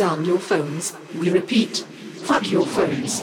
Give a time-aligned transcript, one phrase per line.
[0.00, 0.96] Down your phones.
[1.14, 1.84] We repeat,
[2.24, 3.22] fuck your phones.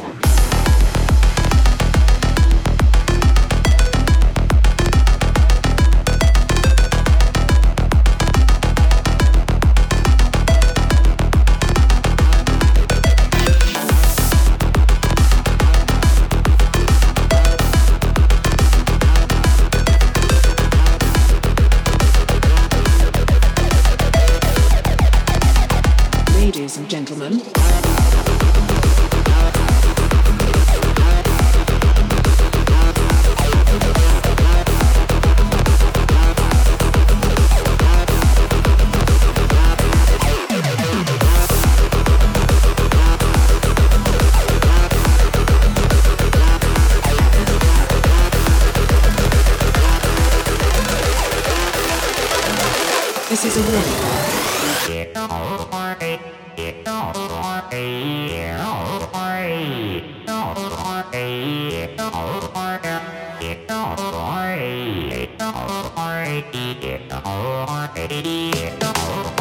[53.29, 53.97] This is a warning.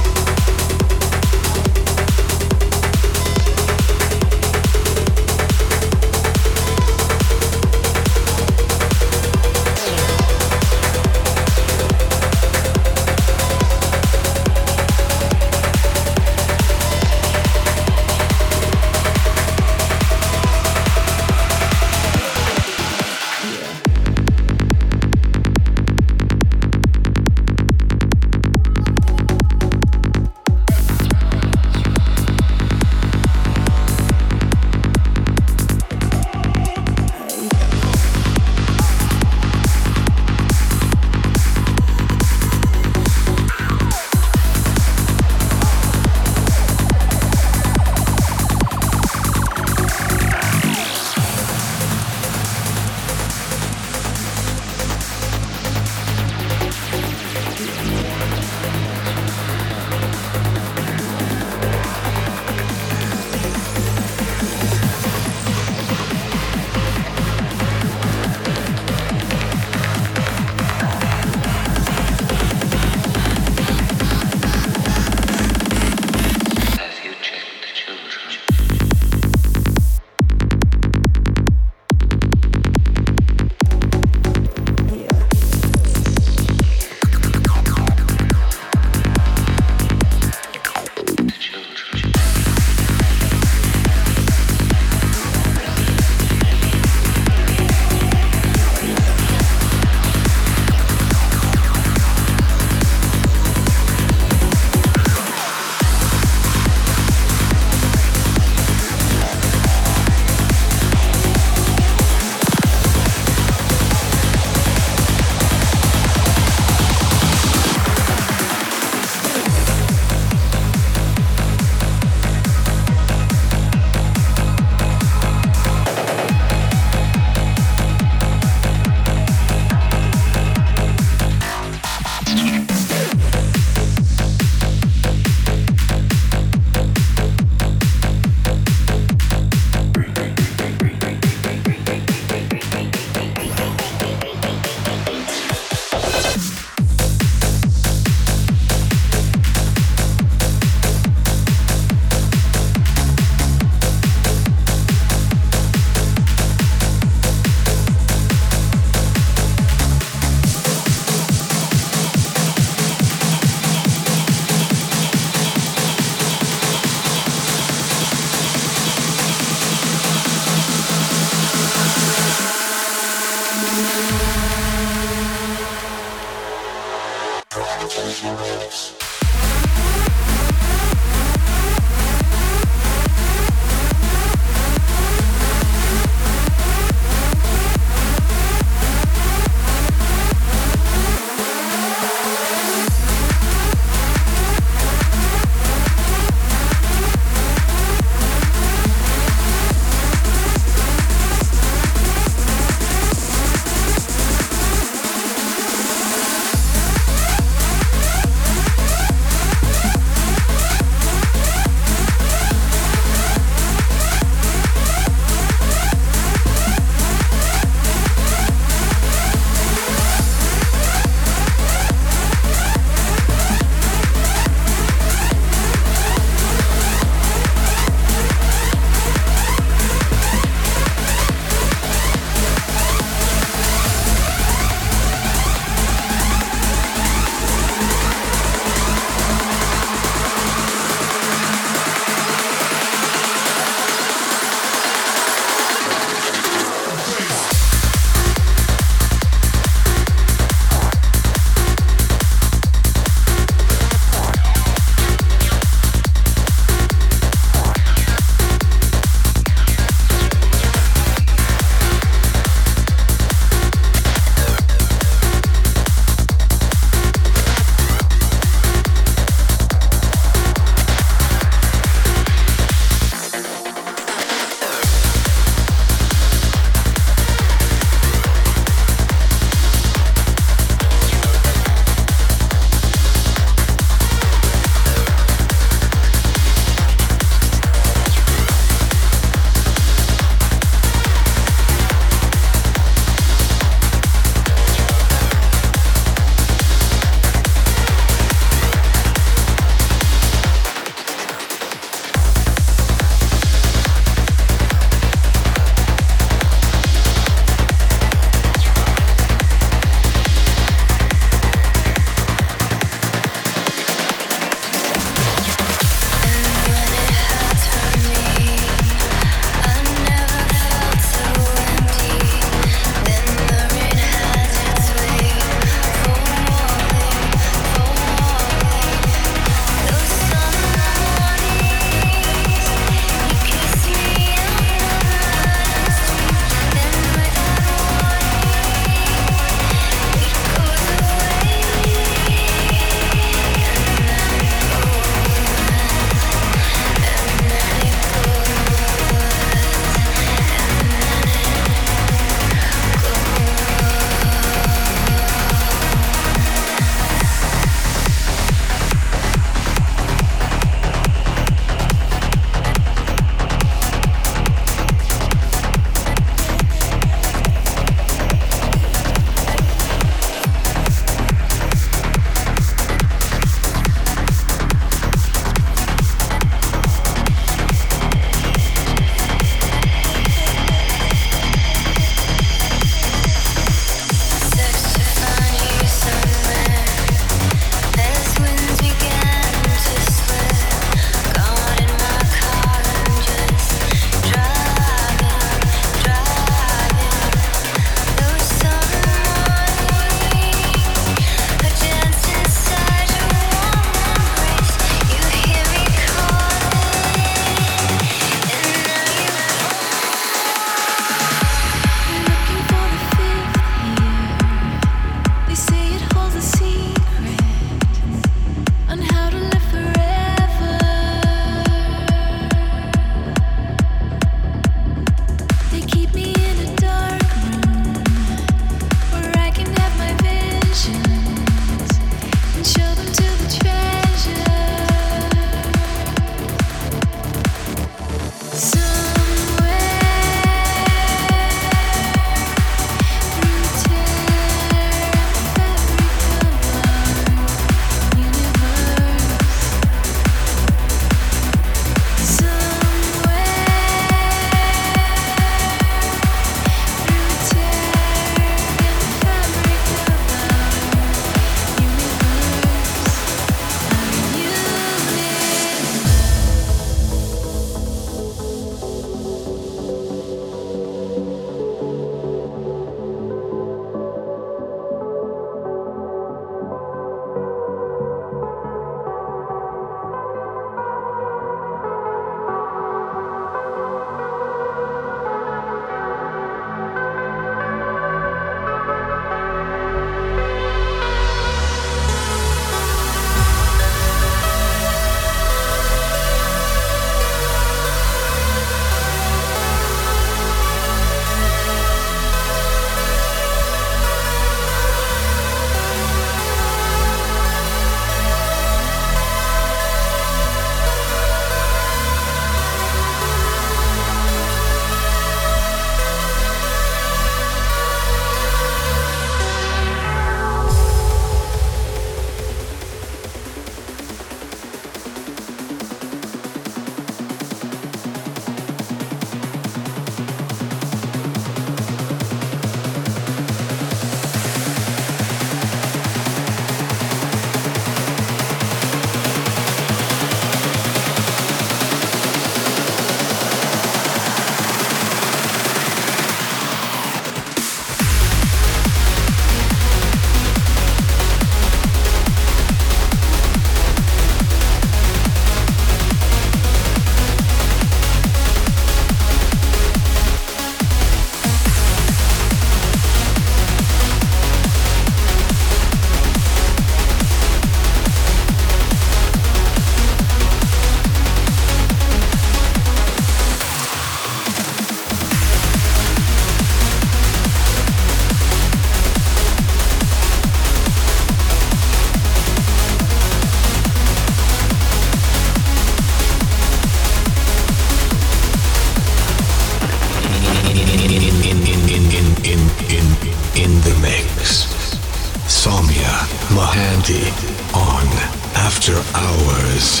[598.80, 600.00] After Hours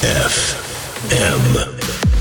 [0.00, 2.13] FM.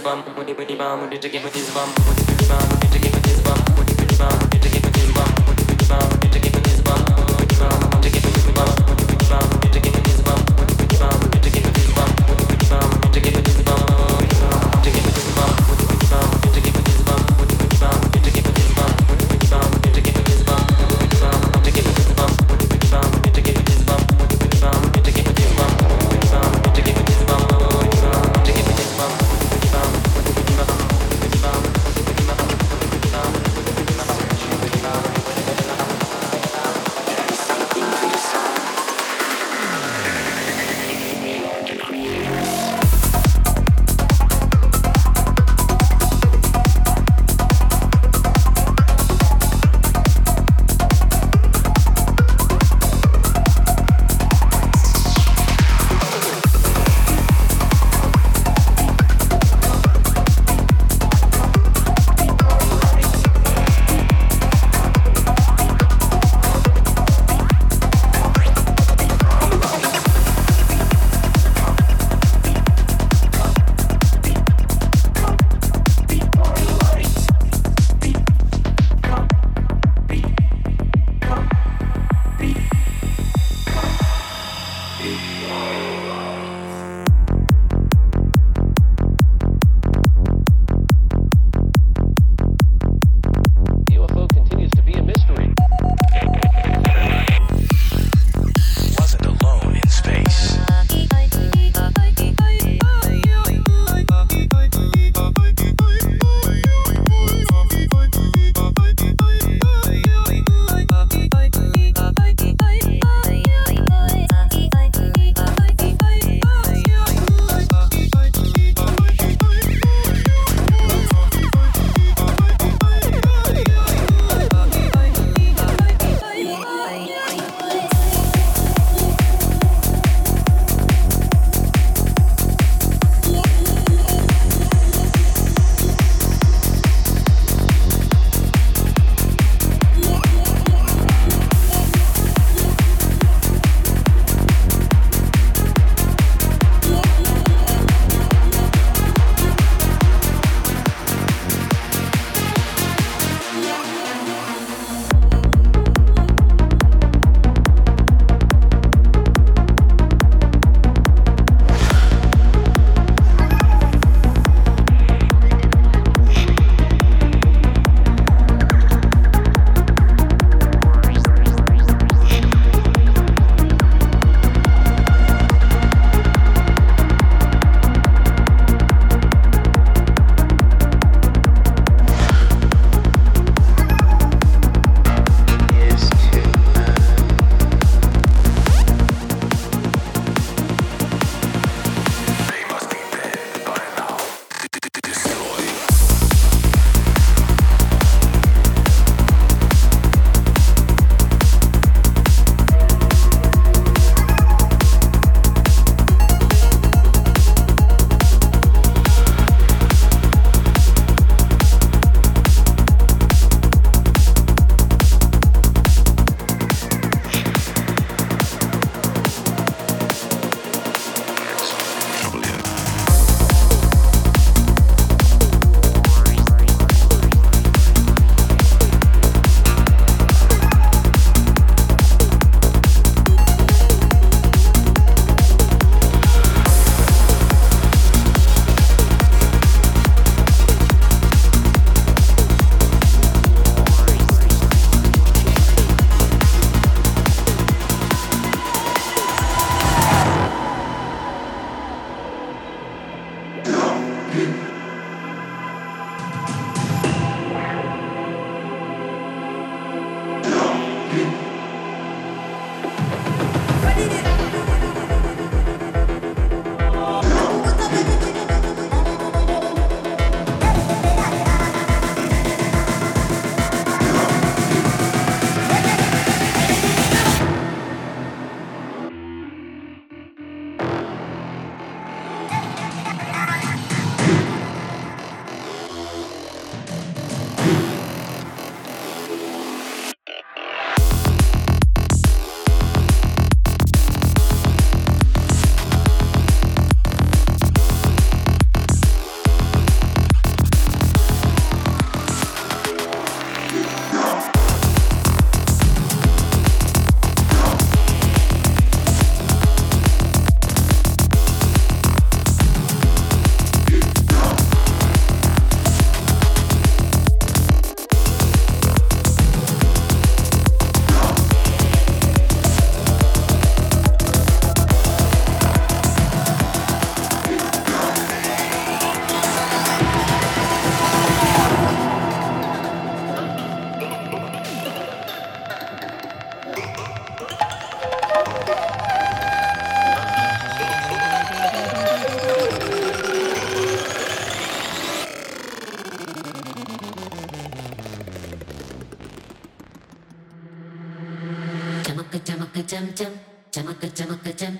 [0.00, 2.19] Bum, money, money, mom, to give it his bum,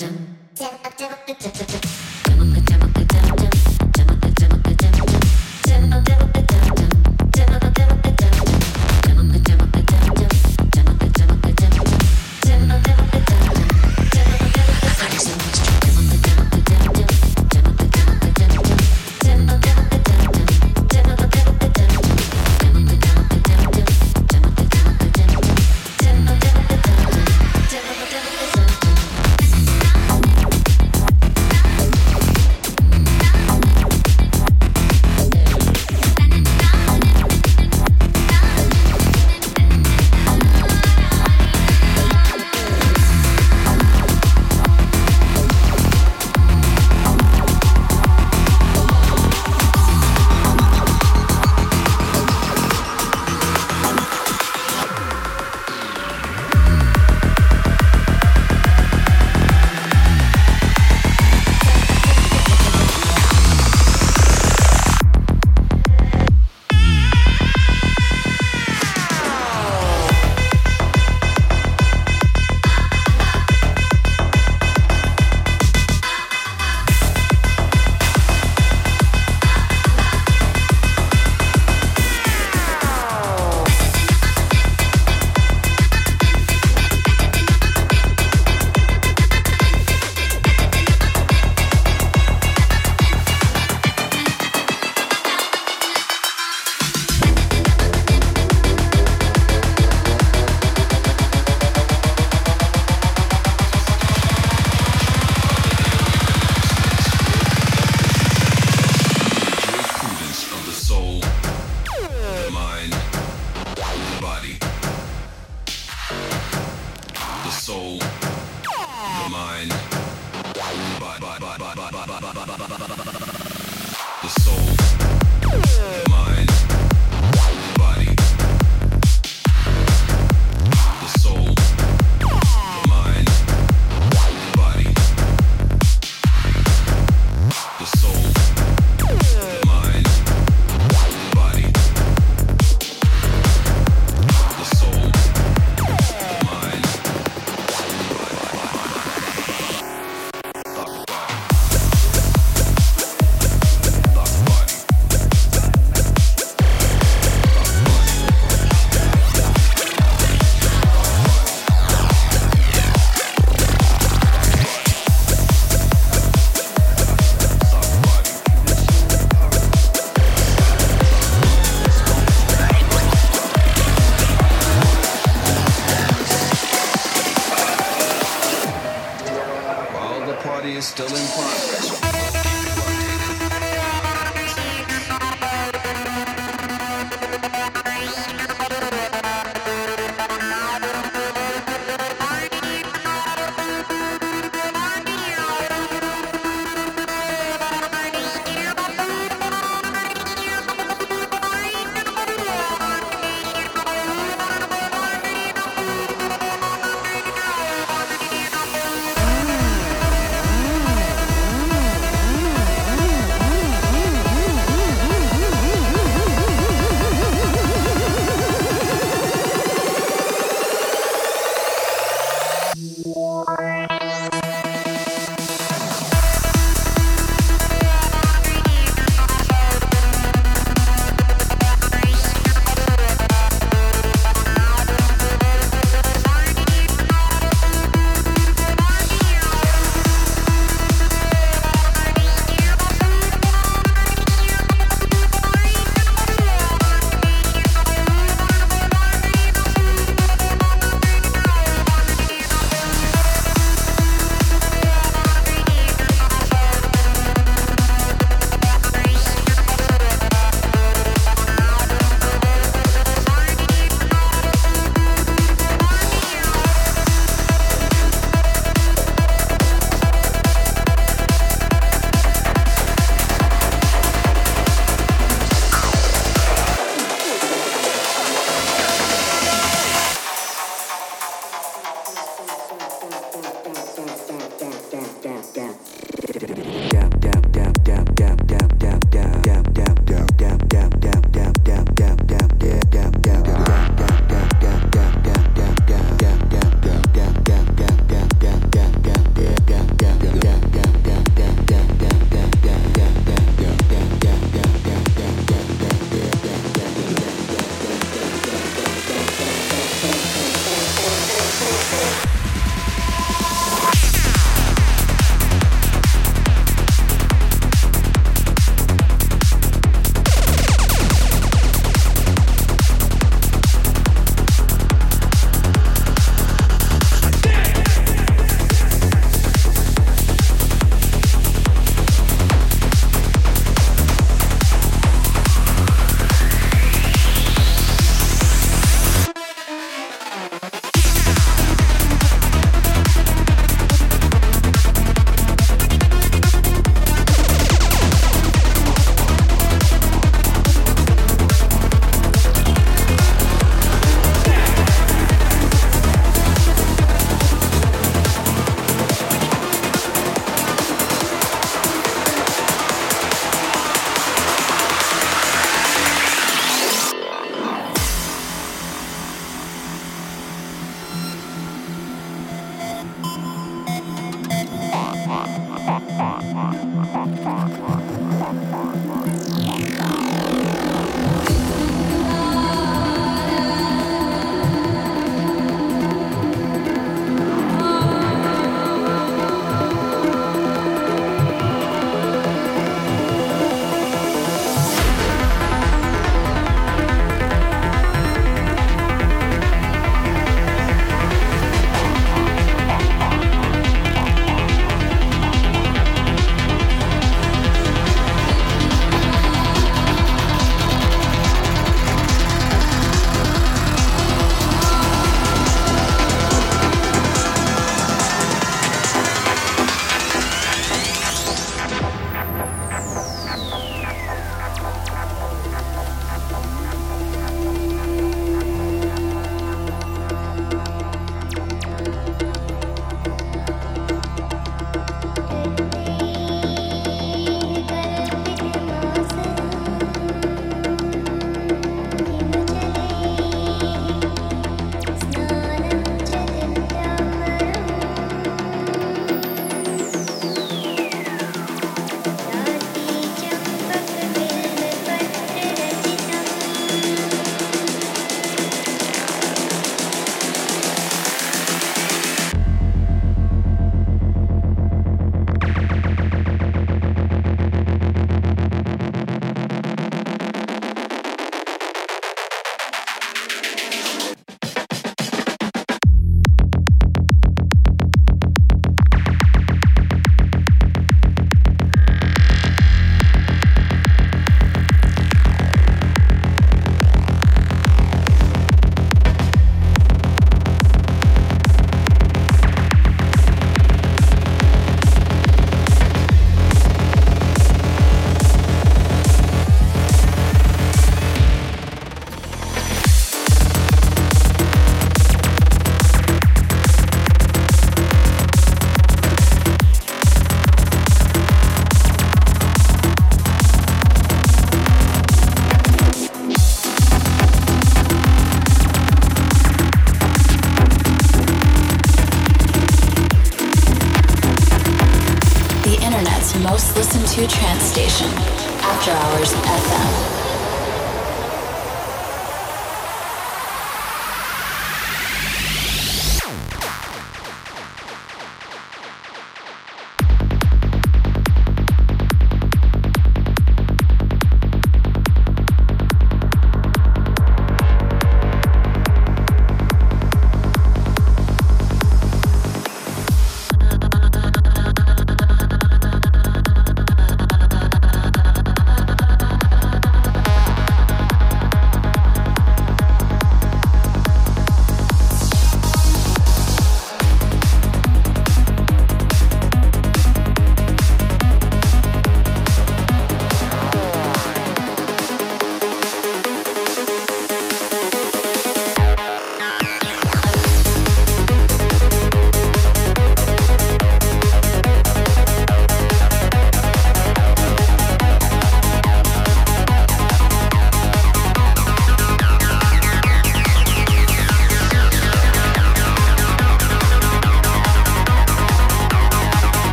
[0.00, 0.39] dun.